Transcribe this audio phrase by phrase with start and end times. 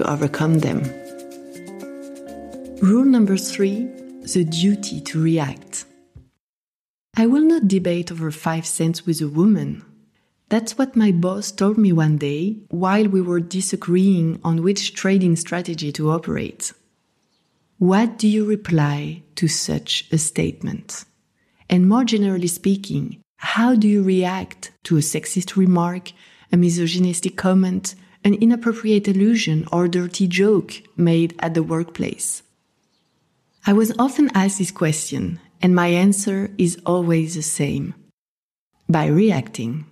[0.00, 0.80] to overcome them.
[2.80, 3.88] Rule number three
[4.34, 5.84] the duty to react.
[7.16, 9.84] I will not debate over five cents with a woman.
[10.48, 15.36] That's what my boss told me one day while we were disagreeing on which trading
[15.36, 16.72] strategy to operate.
[17.78, 21.04] What do you reply to such a statement?
[21.68, 26.12] And more generally speaking, how do you react to a sexist remark,
[26.52, 32.42] a misogynistic comment, an inappropriate allusion or dirty joke made at the workplace?
[33.66, 37.94] I was often asked this question, and my answer is always the same
[38.88, 39.86] by reacting.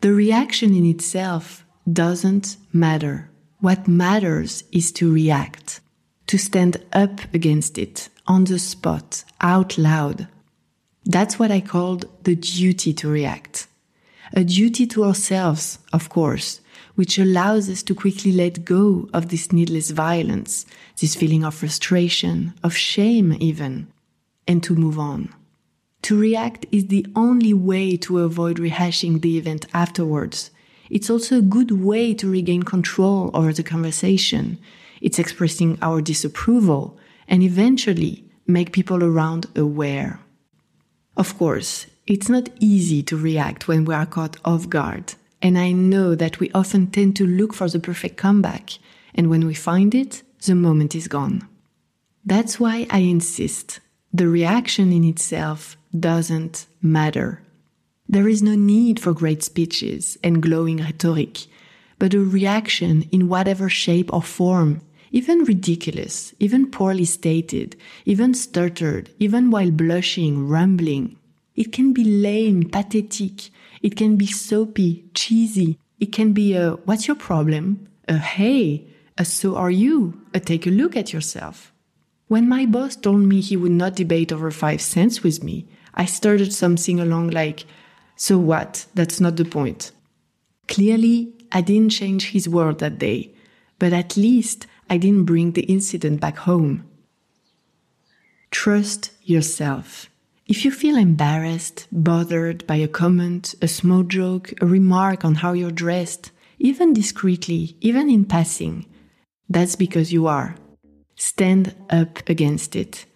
[0.00, 3.30] The reaction in itself doesn't matter.
[3.60, 5.80] What matters is to react,
[6.26, 10.28] to stand up against it on the spot, out loud.
[11.04, 13.68] That's what I called the duty to react.
[14.32, 16.60] A duty to ourselves, of course,
[16.94, 20.66] which allows us to quickly let go of this needless violence,
[21.00, 23.86] this feeling of frustration, of shame even,
[24.46, 25.32] and to move on.
[26.02, 30.50] To react is the only way to avoid rehashing the event afterwards.
[30.88, 34.58] It's also a good way to regain control over the conversation.
[35.00, 40.20] It's expressing our disapproval and eventually make people around aware.
[41.16, 45.14] Of course, it's not easy to react when we are caught off guard.
[45.42, 48.70] And I know that we often tend to look for the perfect comeback.
[49.14, 51.46] And when we find it, the moment is gone.
[52.24, 53.80] That's why I insist
[54.12, 57.42] the reaction in itself doesn't matter.
[58.08, 61.46] There is no need for great speeches and glowing rhetoric,
[61.98, 64.80] but a reaction in whatever shape or form,
[65.10, 71.16] even ridiculous, even poorly stated, even stuttered, even while blushing, rumbling.
[71.56, 73.50] It can be lame, pathetic.
[73.82, 75.78] It can be soapy, cheesy.
[75.98, 77.88] It can be a, what's your problem?
[78.08, 78.86] A, hey,
[79.16, 80.20] a, so are you?
[80.34, 81.72] A, take a look at yourself.
[82.28, 86.04] When my boss told me he would not debate over five cents with me, I
[86.04, 87.64] started something along like,
[88.16, 88.86] so what?
[88.94, 89.92] That's not the point.
[90.68, 93.32] Clearly, I didn't change his world that day,
[93.78, 96.84] but at least I didn't bring the incident back home.
[98.50, 100.10] Trust yourself.
[100.48, 105.54] If you feel embarrassed, bothered by a comment, a small joke, a remark on how
[105.54, 106.30] you're dressed,
[106.60, 108.86] even discreetly, even in passing,
[109.48, 110.54] that's because you are.
[111.16, 113.06] Stand up against it.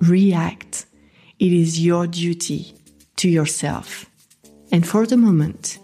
[0.00, 0.84] React.
[1.38, 2.74] It is your duty
[3.16, 4.04] to yourself.
[4.70, 5.78] And for the moment,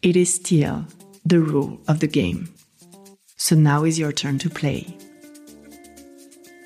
[0.00, 0.86] it is still
[1.24, 2.54] the rule of the game.
[3.36, 4.96] So now is your turn to play.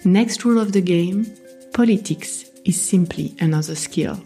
[0.04, 1.26] Next rule of the game
[1.72, 4.22] politics is simply another skill.